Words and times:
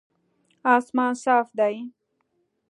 اسمان 0.75 1.13
صاف 1.23 1.45
دی 1.57 1.75